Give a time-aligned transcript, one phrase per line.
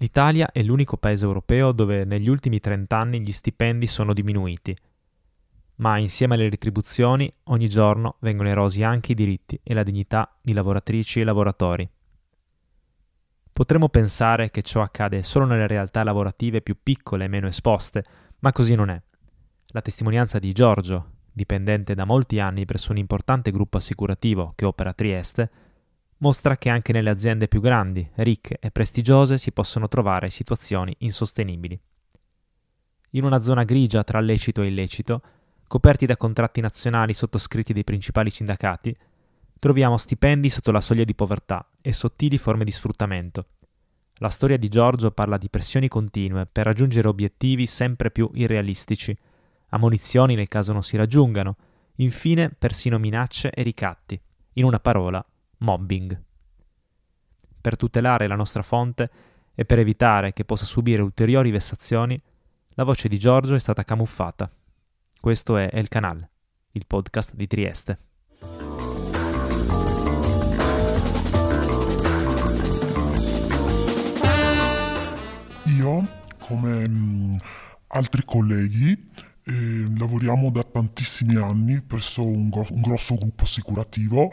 [0.00, 4.76] L'Italia è l'unico paese europeo dove negli ultimi 30 anni gli stipendi sono diminuiti,
[5.76, 10.52] ma insieme alle retribuzioni ogni giorno vengono erosi anche i diritti e la dignità di
[10.52, 11.88] lavoratrici e lavoratori.
[13.52, 18.04] Potremmo pensare che ciò accade solo nelle realtà lavorative più piccole e meno esposte,
[18.38, 19.02] ma così non è.
[19.70, 24.90] La testimonianza di Giorgio, dipendente da molti anni presso un importante gruppo assicurativo che opera
[24.90, 25.50] a Trieste,
[26.18, 31.78] mostra che anche nelle aziende più grandi, ricche e prestigiose si possono trovare situazioni insostenibili.
[33.12, 35.22] In una zona grigia tra lecito e illecito,
[35.66, 38.96] coperti da contratti nazionali sottoscritti dai principali sindacati,
[39.58, 43.46] troviamo stipendi sotto la soglia di povertà e sottili forme di sfruttamento.
[44.20, 49.16] La storia di Giorgio parla di pressioni continue per raggiungere obiettivi sempre più irrealistici,
[49.70, 51.56] ammonizioni nel caso non si raggiungano,
[51.96, 54.20] infine persino minacce e ricatti.
[54.54, 55.24] In una parola,
[55.58, 56.22] mobbing.
[57.60, 59.10] Per tutelare la nostra fonte
[59.54, 62.20] e per evitare che possa subire ulteriori vessazioni,
[62.70, 64.50] la voce di Giorgio è stata camuffata.
[65.20, 66.26] Questo è El Canal,
[66.72, 67.98] il podcast di Trieste.
[75.76, 77.36] Io, come mh,
[77.88, 79.10] altri colleghi,
[79.44, 84.32] eh, lavoriamo da tantissimi anni presso un, gro- un grosso gruppo assicurativo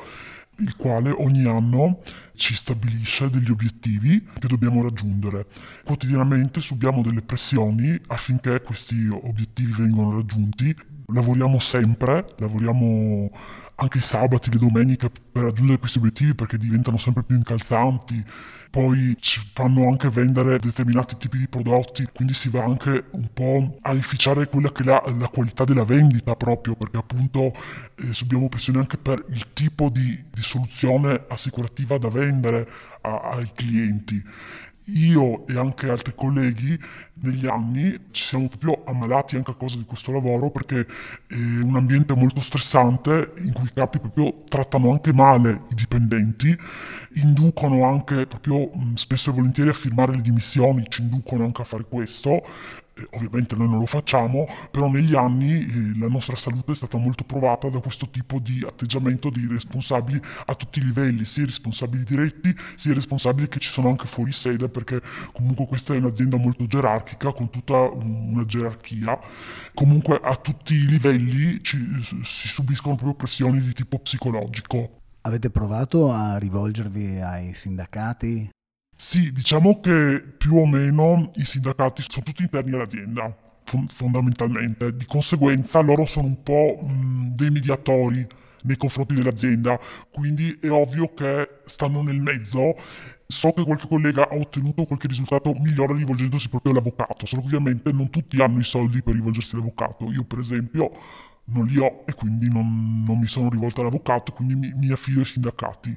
[0.60, 2.02] il quale ogni anno
[2.36, 5.48] ci stabilisce degli obiettivi che dobbiamo raggiungere.
[5.84, 10.76] Quotidianamente subiamo delle pressioni affinché questi obiettivi vengano raggiunti.
[11.08, 13.30] Lavoriamo sempre, lavoriamo
[13.76, 18.24] anche i sabati, le domeniche per raggiungere questi obiettivi perché diventano sempre più incalzanti.
[18.70, 23.78] Poi ci fanno anche vendere determinati tipi di prodotti, quindi si va anche un po'
[23.82, 27.54] a inficiare quella che è la, la qualità della vendita proprio, perché appunto
[27.96, 32.68] eh, subiamo pressione anche per il tipo di, soluzione assicurativa da vendere
[33.02, 34.24] a, ai clienti.
[34.90, 36.80] Io e anche altri colleghi
[37.16, 40.82] negli anni ci siamo proprio ammalati anche a causa di questo lavoro perché
[41.26, 46.56] è un ambiente molto stressante in cui i capi proprio trattano anche male i dipendenti,
[47.14, 51.86] inducono anche proprio spesso e volentieri a firmare le dimissioni, ci inducono anche a fare
[51.86, 52.44] questo
[52.98, 56.98] eh, ovviamente noi non lo facciamo, però negli anni eh, la nostra salute è stata
[56.98, 62.04] molto provata da questo tipo di atteggiamento di responsabili a tutti i livelli, sia responsabili
[62.04, 65.02] diretti, sia responsabili che ci sono anche fuori sede, perché
[65.34, 69.20] comunque questa è un'azienda molto gerarchica, con tutta una gerarchia.
[69.74, 71.78] Comunque a tutti i livelli ci,
[72.24, 75.02] si subiscono proprio pressioni di tipo psicologico.
[75.22, 78.50] Avete provato a rivolgervi ai sindacati
[78.96, 83.36] sì, diciamo che più o meno i sindacati sono tutti interni all'azienda,
[83.88, 84.96] fondamentalmente.
[84.96, 88.26] Di conseguenza loro sono un po' mh, dei mediatori
[88.64, 89.80] nei confronti dell'azienda,
[90.12, 92.76] quindi è ovvio che stanno nel mezzo.
[93.28, 97.92] So che qualche collega ha ottenuto qualche risultato migliore rivolgendosi proprio all'avvocato, solo che ovviamente
[97.92, 100.12] non tutti hanno i soldi per rivolgersi all'avvocato.
[100.12, 100.92] Io per esempio
[101.48, 105.20] non li ho e quindi non, non mi sono rivolto all'avvocato, quindi mi, mi affido
[105.20, 105.96] ai sindacati.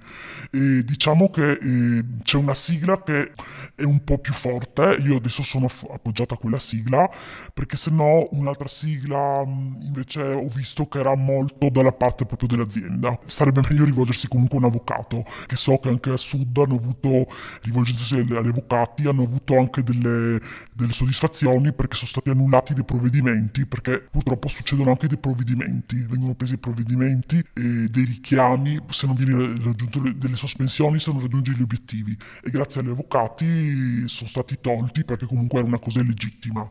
[0.51, 3.33] E diciamo che eh, c'è una sigla che
[3.75, 7.09] è un po' più forte, io adesso sono appoggiata a quella sigla,
[7.55, 13.19] perché se no un'altra sigla invece ho visto che era molto dalla parte proprio dell'azienda.
[13.27, 17.27] Sarebbe meglio rivolgersi comunque a un avvocato, che so che anche a Sud hanno avuto,
[17.63, 20.39] rivolgendosi agli avvocati, hanno avuto anche delle,
[20.75, 26.03] delle soddisfazioni perché sono stati annullati dei provvedimenti, perché purtroppo succedono anche dei provvedimenti provvedimenti,
[26.03, 31.21] vengono presi provvedimenti e dei richiami se non viene raggiunto le, delle sospensioni se non
[31.23, 36.01] raggiungi gli obiettivi e grazie agli avvocati sono stati tolti perché comunque era una cosa
[36.01, 36.69] illegittima.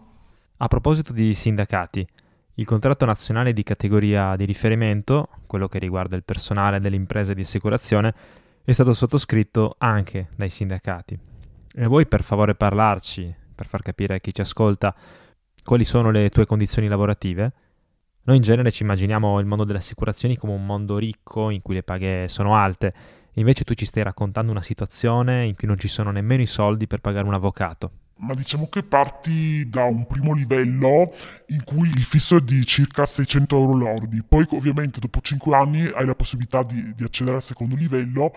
[0.57, 2.05] A proposito di sindacati,
[2.55, 7.41] il contratto nazionale di categoria di riferimento, quello che riguarda il personale delle imprese di
[7.41, 8.13] assicurazione,
[8.63, 11.17] è stato sottoscritto anche dai sindacati.
[11.73, 14.93] E vuoi per favore parlarci, per far capire a chi ci ascolta,
[15.63, 17.53] quali sono le tue condizioni lavorative?
[18.27, 21.75] Noi in genere ci immaginiamo il mondo delle assicurazioni come un mondo ricco in cui
[21.75, 22.93] le paghe sono alte,
[23.35, 26.87] invece tu ci stai raccontando una situazione in cui non ci sono nemmeno i soldi
[26.87, 27.91] per pagare un avvocato.
[28.19, 31.13] Ma diciamo che parti da un primo livello
[31.49, 35.85] in cui il fisso è di circa 600 euro lordi, poi ovviamente dopo 5 anni
[35.85, 38.33] hai la possibilità di, di accedere al secondo livello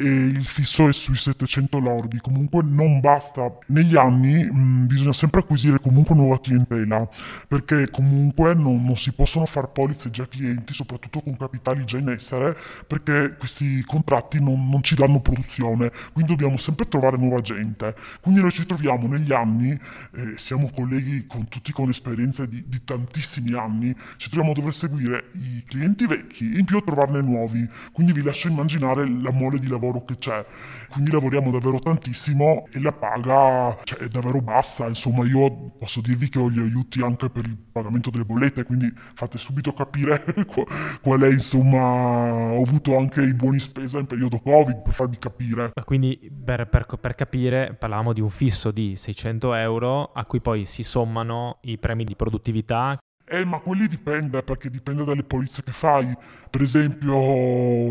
[0.00, 3.52] e il fisso è sui 700 lordi, comunque non basta.
[3.66, 7.08] Negli anni mh, bisogna sempre acquisire comunque nuova clientela,
[7.48, 12.10] perché comunque non, non si possono fare polizze già clienti, soprattutto con capitali già in
[12.10, 17.94] essere, perché questi contratti non, non ci danno produzione, quindi dobbiamo sempre trovare nuova gente.
[18.20, 22.82] Quindi noi ci troviamo negli anni, eh, siamo colleghi con tutti con esperienze di, di,
[22.84, 27.20] tantissimi anni, ci troviamo a dover seguire i clienti vecchi e in più a trovarne
[27.20, 30.44] nuovi, quindi vi lascio immaginare la mole di lavoro che c'è,
[30.88, 36.28] quindi lavoriamo davvero tantissimo e la paga cioè, è davvero bassa, insomma io posso dirvi
[36.28, 40.22] che ho gli aiuti anche per il pagamento delle bollette, quindi fate subito capire
[41.00, 45.72] qual è, insomma, ho avuto anche i buoni spesa in periodo Covid per farvi capire.
[45.84, 50.66] Quindi per, per, per capire parlavamo di un fisso di 600 euro a cui poi
[50.66, 52.98] si sommano i premi di produttività
[53.30, 56.16] eh, ma quelli dipende, perché dipende dalle polizze che fai.
[56.48, 57.14] Per esempio,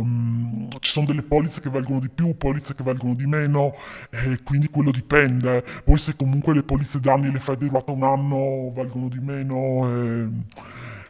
[0.02, 3.76] mh, mm, ci sono delle polizze che valgono di più, polizze che valgono di meno,
[4.10, 5.64] e quindi quello dipende.
[5.84, 10.28] Poi se comunque le polizze danni le fai durata un anno, valgono di meno, eh,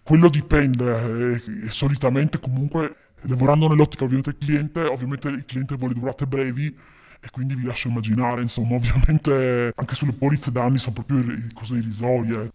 [0.03, 1.39] quello dipende.
[1.45, 6.77] E, e solitamente comunque, lavorando nell'ottica ovviamente del cliente, ovviamente il cliente vuole durate brevi,
[7.27, 12.51] e quindi vi lascio immaginare, insomma, ovviamente anche sulle polizze danni sono proprio cose irrisorie.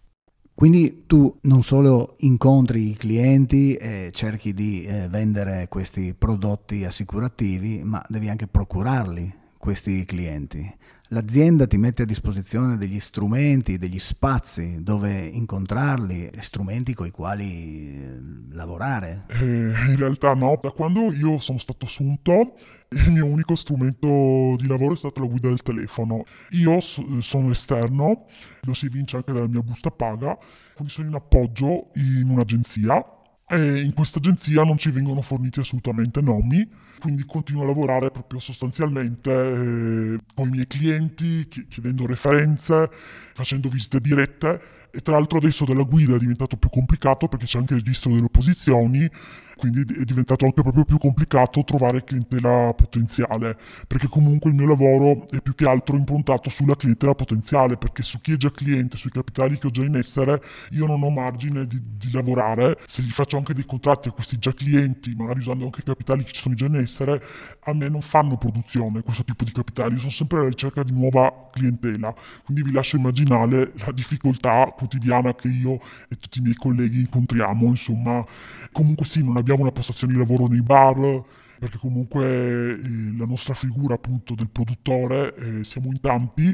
[0.55, 7.83] Quindi tu non solo incontri i clienti e cerchi di eh, vendere questi prodotti assicurativi,
[7.83, 10.71] ma devi anche procurarli questi clienti.
[11.13, 18.01] L'azienda ti mette a disposizione degli strumenti, degli spazi dove incontrarli, strumenti con i quali
[18.01, 18.19] eh,
[18.49, 19.25] lavorare.
[19.29, 22.55] Eh, in realtà no, da quando io sono stato assunto
[22.89, 26.23] il mio unico strumento di lavoro è stata la guida del telefono.
[26.51, 28.25] Io sono esterno,
[28.61, 30.35] lo si evince anche dalla mia busta paga,
[30.73, 36.21] quindi sono in appoggio in un'agenzia e in questa agenzia non ci vengono forniti assolutamente
[36.21, 36.67] nomi,
[36.99, 42.89] quindi continuo a lavorare proprio sostanzialmente eh, con i miei clienti, chiedendo referenze,
[43.33, 47.57] facendo visite dirette e tra l'altro adesso della guida è diventato più complicato perché c'è
[47.57, 49.09] anche il registro delle opposizioni
[49.63, 53.57] quindi è diventato anche proprio più complicato trovare clientela potenziale,
[53.87, 58.19] perché comunque il mio lavoro è più che altro improntato sulla clientela potenziale, perché su
[58.19, 60.41] chi è già cliente, sui capitali che ho già in essere,
[60.71, 64.37] io non ho margine di, di lavorare, se gli faccio anche dei contratti a questi
[64.37, 67.23] già clienti, magari usando anche i capitali che ci sono già in essere,
[67.61, 70.91] a me non fanno produzione questo tipo di capitali, io sono sempre alla ricerca di
[70.91, 72.13] nuova clientela,
[72.43, 77.67] quindi vi lascio immaginare la difficoltà quotidiana che io e tutti i miei colleghi incontriamo,
[77.67, 78.23] insomma,
[78.71, 81.23] comunque sì, non abbiamo una postazione di lavoro nei bar,
[81.59, 82.77] perché comunque eh,
[83.17, 86.47] la nostra figura appunto del produttore, eh, siamo in tanti,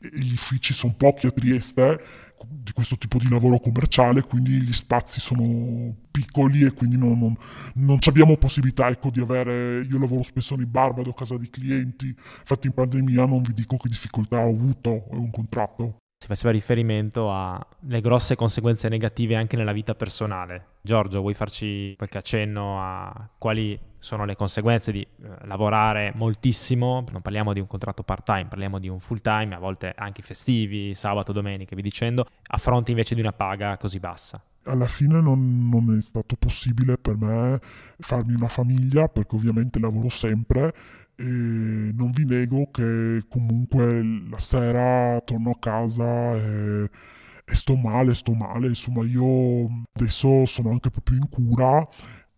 [0.00, 2.00] e gli uffici sono pochi a Trieste
[2.46, 7.36] di questo tipo di lavoro commerciale, quindi gli spazi sono piccoli e quindi non, non,
[7.74, 11.50] non abbiamo possibilità ecco, di avere, io lavoro spesso nei bar, vado a casa di
[11.50, 16.26] clienti, infatti in pandemia non vi dico che difficoltà ho avuto, ho un contratto si
[16.26, 20.78] faceva riferimento alle grosse conseguenze negative anche nella vita personale.
[20.80, 27.04] Giorgio, vuoi farci qualche accenno a quali sono le conseguenze di eh, lavorare moltissimo?
[27.12, 31.30] Non parliamo di un contratto part-time, parliamo di un full-time, a volte anche festivi, sabato,
[31.30, 34.42] domenica, vi dicendo, a fronte invece di una paga così bassa.
[34.64, 37.60] Alla fine non, non è stato possibile per me
[38.00, 40.74] farmi una famiglia perché ovviamente lavoro sempre
[41.18, 46.90] e non vi nego che comunque la sera torno a casa e,
[47.44, 51.86] e sto male, sto male, insomma io adesso sono anche proprio in cura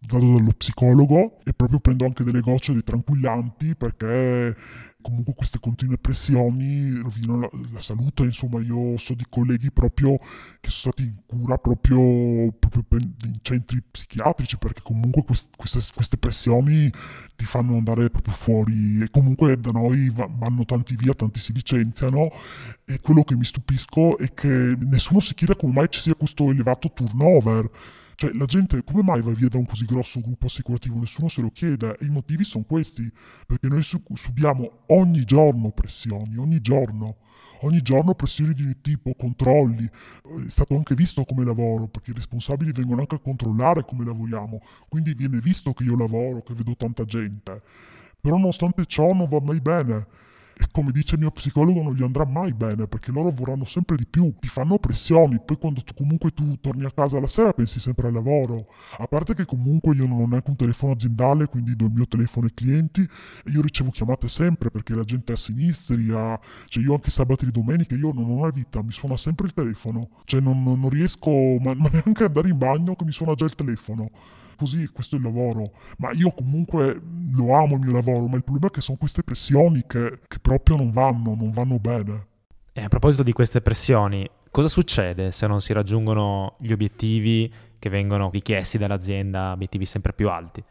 [0.02, 4.56] vado dallo psicologo e proprio prendo anche delle gocce di tranquillanti perché
[5.02, 10.16] comunque queste continue pressioni rovinano la, la, salute, insomma io so di colleghi proprio
[10.60, 16.16] che sono stati in cura proprio, proprio in centri psichiatrici perché comunque quest, queste, queste,
[16.16, 16.90] pressioni
[17.36, 21.52] ti fanno andare proprio fuori e comunque da noi va, vanno tanti via, tanti si
[21.52, 22.30] licenziano
[22.84, 26.50] e quello che mi stupisco è che nessuno si chiede come mai ci sia questo
[26.50, 27.70] elevato turnover
[28.20, 30.98] cioè, la gente come mai va via da un così grosso gruppo assicurativo?
[30.98, 33.10] Nessuno se lo chiede e i motivi sono questi,
[33.46, 37.16] perché noi subiamo ogni giorno pressioni, ogni giorno.
[37.62, 39.86] Ogni giorno pressioni di ogni tipo, controlli.
[39.86, 44.60] È stato anche visto come lavoro, perché i responsabili vengono anche a controllare come lavoriamo.
[44.86, 47.62] Quindi viene visto che io lavoro, che vedo tanta gente.
[48.20, 50.06] Però nonostante ciò non va mai bene
[50.60, 53.96] e come dice il mio psicologo non gli andrà mai bene perché loro vorranno sempre
[53.96, 57.54] di più, ti fanno pressioni, poi quando tu, comunque tu torni a casa la sera
[57.54, 58.66] pensi sempre al lavoro,
[58.98, 62.06] a parte che comunque io non ho neanche un telefono aziendale, quindi do il mio
[62.06, 66.84] telefono ai clienti e io ricevo chiamate sempre perché la gente è a sinistra, cioè
[66.84, 70.10] io anche sabato e domenica, io non ho una vita, mi suona sempre il telefono,
[70.24, 73.46] cioè non, non riesco ma, ma neanche ad andare in bagno che mi suona già
[73.46, 74.10] il telefono
[74.60, 75.72] così, questo è il lavoro.
[75.96, 77.00] Ma io comunque
[77.32, 80.38] lo amo il mio lavoro, ma il problema è che sono queste pressioni che, che
[80.38, 82.26] proprio non vanno, non vanno bene.
[82.72, 87.88] E a proposito di queste pressioni, cosa succede se non si raggiungono gli obiettivi che
[87.88, 90.62] vengono richiesti dall'azienda, obiettivi sempre più alti?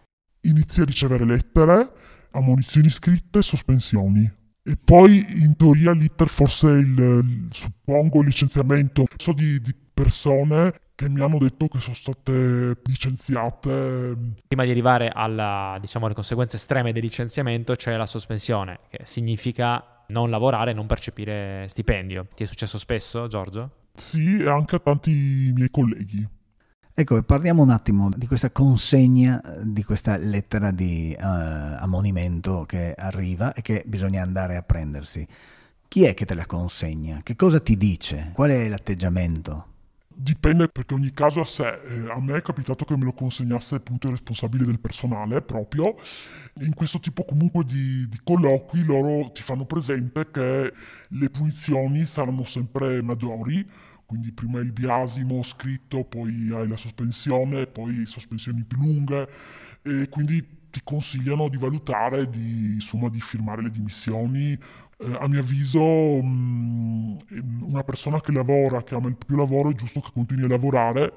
[0.41, 1.91] Inizi a ricevere lettere,
[2.31, 4.31] ammonizioni scritte, sospensioni.
[4.61, 11.21] E poi in teoria l'iter forse il, suppongo licenziamento so di, di persone che mi
[11.21, 14.17] hanno detto che sono state licenziate.
[14.45, 20.03] Prima di arrivare alla, diciamo, alle conseguenze estreme del licenziamento c'è la sospensione, che significa
[20.07, 22.27] non lavorare e non percepire stipendio.
[22.35, 23.87] Ti è successo spesso, Giorgio?
[23.93, 26.27] Sì, e anche a tanti miei colleghi.
[26.93, 33.53] Ecco, parliamo un attimo di questa consegna, di questa lettera di uh, ammonimento che arriva
[33.53, 35.25] e che bisogna andare a prendersi.
[35.87, 37.21] Chi è che te la consegna?
[37.23, 38.31] Che cosa ti dice?
[38.33, 39.69] Qual è l'atteggiamento?
[40.21, 41.79] Dipende perché ogni caso a sé.
[41.85, 45.95] Eh, a me è capitato che me lo consegnasse appunto il responsabile del personale proprio.
[46.61, 50.73] In questo tipo comunque di, di colloqui loro ti fanno presente che
[51.07, 53.65] le punizioni saranno sempre maggiori,
[54.05, 59.29] quindi prima il biasimo scritto, poi hai la sospensione, poi sospensioni più lunghe
[59.83, 64.57] e quindi ti consigliano di valutare, di, insomma, di firmare le dimissioni
[65.01, 69.69] eh, a mio avviso mh, mm, una persona che lavora, che ama il proprio lavoro,
[69.69, 71.13] è giusto che continui a lavorare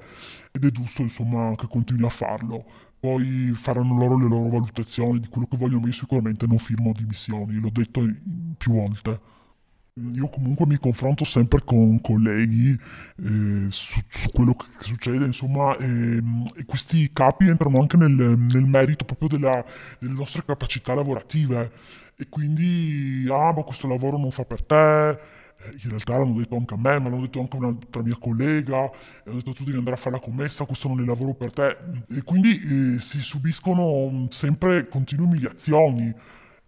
[0.51, 2.63] ed è giusto insomma che continui a farlo.
[2.99, 6.93] Poi faranno loro le loro valutazioni di quello che vogliono, ma io sicuramente non firmo
[6.93, 8.01] dimissioni, l'ho detto
[8.57, 9.19] più volte.
[9.95, 16.19] Io comunque mi confronto sempre con colleghi eh, su, su, quello che, succede, insomma, e,
[16.55, 19.63] e, questi capi entrano anche nel, nel merito proprio della,
[19.99, 21.71] delle nostre capacità lavorative
[22.17, 25.09] e quindi, ah, ma questo lavoro non fa per te.
[25.11, 25.17] Eh,
[25.83, 29.29] in realtà l'hanno detto anche a me, ma l'hanno detto anche un'altra mia collega, e
[29.29, 31.77] hanno detto tu devi andare a fare la commessa, questo non è lavoro per te.
[32.09, 36.15] E quindi eh, si subiscono sempre continue umiliazioni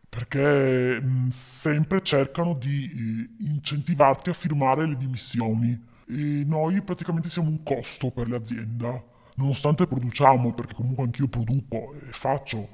[0.08, 5.94] perché mh, sempre cercano di eh, incentivarti a firmare le dimissioni.
[6.08, 9.04] E noi praticamente siamo un costo per l'azienda,
[9.36, 12.70] nonostante produciamo, perché comunque anch'io produco e faccio,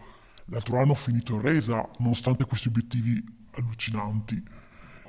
[0.45, 4.43] l'altro anno ho finito in resa, nonostante questi obiettivi allucinanti.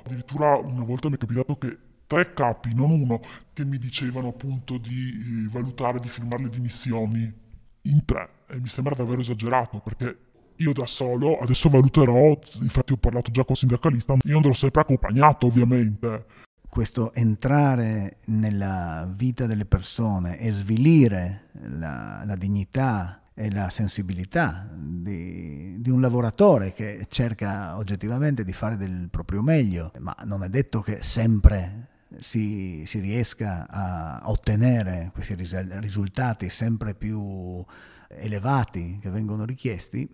[0.05, 1.77] Addirittura una volta mi è capitato che
[2.07, 3.21] tre capi, non uno,
[3.53, 7.33] che mi dicevano appunto di eh, valutare di firmare le dimissioni
[7.81, 8.29] in tre.
[8.47, 10.17] E mi sembra davvero esagerato perché
[10.57, 14.81] io da solo adesso valuterò, infatti ho parlato già con il sindacalista, io andrò sempre
[14.81, 16.25] accompagnato ovviamente.
[16.67, 25.75] Questo entrare nella vita delle persone e svilire la, la dignità e la sensibilità di,
[25.79, 30.81] di, un lavoratore che cerca oggettivamente di fare del proprio meglio, ma non è detto
[30.81, 37.63] che sempre si, si riesca a ottenere questi risultati sempre più
[38.09, 40.07] elevati che vengono richiesti,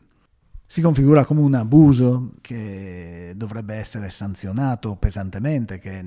[0.72, 6.06] si configura come un abuso che dovrebbe essere sanzionato pesantemente, che,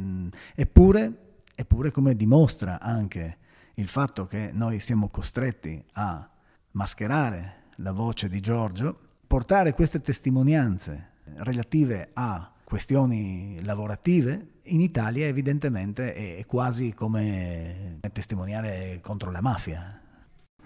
[0.54, 3.38] eppure, eppure come dimostra anche
[3.74, 6.30] il fatto che noi siamo costretti a
[6.70, 16.36] mascherare la voce di Giorgio, portare queste testimonianze relative a questioni lavorative in Italia evidentemente
[16.36, 20.00] è quasi come testimoniare contro la mafia.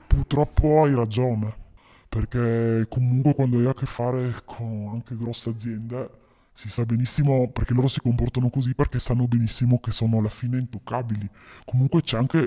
[0.07, 1.65] Purtroppo hai ragione
[2.17, 6.11] perché comunque quando hai a che fare con anche grosse aziende
[6.55, 10.57] si sa benissimo perché loro si comportano così perché sanno benissimo che sono alla fine
[10.57, 11.29] intoccabili.
[11.67, 12.39] Comunque c'è anche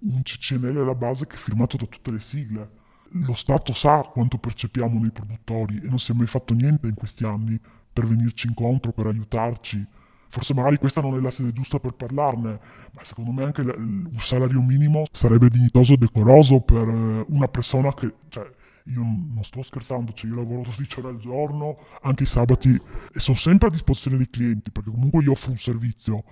[0.00, 2.70] un CCNL alla base che è firmato da tutte le sigle.
[3.12, 6.94] Lo Stato sa quanto percepiamo noi produttori e non si è mai fatto niente in
[6.94, 7.58] questi anni
[7.90, 9.86] per venirci incontro, per aiutarci.
[10.28, 12.60] Forse magari questa non è la sede giusta per parlarne,
[12.92, 17.94] ma secondo me anche un salario minimo sarebbe dignitoso e decoroso per eh, una persona
[17.94, 18.12] che...
[18.28, 22.80] Cioè, io non sto scherzando, cioè io lavoro 12 ore al giorno, anche i sabati,
[23.12, 26.24] e sono sempre a disposizione dei clienti, perché comunque io offro un servizio.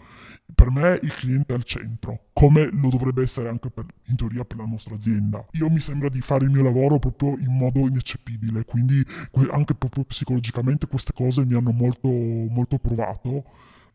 [0.55, 4.45] Per me il cliente è al centro, come lo dovrebbe essere anche per, in teoria
[4.45, 5.47] per la nostra azienda.
[5.53, 9.03] Io mi sembra di fare il mio lavoro proprio in modo ineccepibile, quindi
[9.51, 13.45] anche proprio psicologicamente queste cose mi hanno molto, molto provato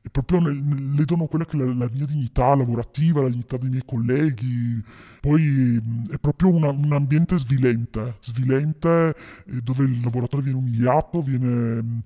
[0.07, 3.83] e proprio ledono quella che è la, la, mia dignità lavorativa, la dignità dei miei
[3.85, 4.81] colleghi.
[5.19, 9.13] Poi è proprio una, un ambiente svilente, svilente
[9.61, 12.01] dove il lavoratore viene umiliato, viene,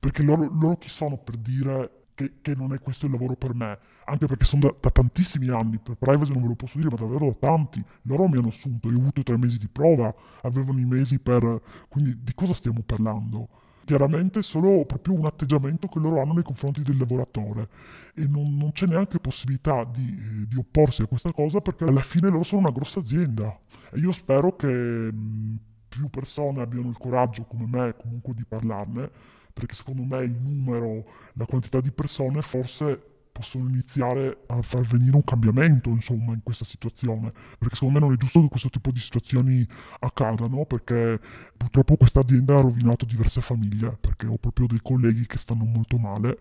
[0.00, 3.54] perché loro, loro chi sono per dire che, che, non è questo il lavoro per
[3.54, 3.78] me?
[4.06, 6.96] Anche perché sono da, da, tantissimi anni, per privacy non ve lo posso dire, ma
[6.96, 7.84] davvero da tanti.
[8.02, 11.62] Loro mi hanno assunto, io ho avuto tre mesi di prova, avevano i mesi per...
[11.88, 13.48] Quindi di cosa stiamo parlando?
[13.84, 17.68] Chiaramente solo proprio un atteggiamento che loro hanno nei confronti del lavoratore
[18.14, 22.02] e non, non c'è neanche possibilità di, eh, di, opporsi a questa cosa perché alla
[22.02, 23.56] fine loro sono una grossa azienda.
[23.90, 29.10] E io spero che mh, più persone abbiano il coraggio come me comunque di parlarne
[29.52, 35.16] perché secondo me il numero, la quantità di persone forse possono iniziare a far venire
[35.16, 37.32] un cambiamento, insomma, in questa situazione.
[37.58, 39.66] Perché secondo me non è giusto che questo tipo di situazioni
[39.98, 41.20] accadano, perché
[41.56, 45.98] purtroppo questa azienda ha rovinato diverse famiglie, perché ho proprio dei colleghi che stanno molto
[45.98, 46.38] male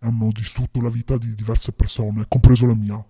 [0.00, 3.02] hanno distrutto la vita di diverse persone, compreso la mia.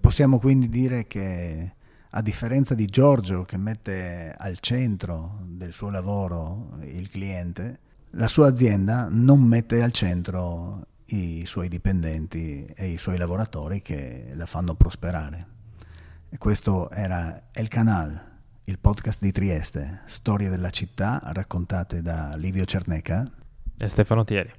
[0.00, 1.74] Possiamo quindi dire che
[2.10, 7.78] a differenza di Giorgio che mette al centro del suo lavoro il cliente,
[8.10, 14.30] la sua azienda non mette al centro i suoi dipendenti e i suoi lavoratori che
[14.34, 15.46] la fanno prosperare.
[16.28, 18.18] E questo era El Canal,
[18.64, 23.30] il podcast di Trieste, storie della città raccontate da Livio Cerneca
[23.78, 24.52] e Stefano Thieri.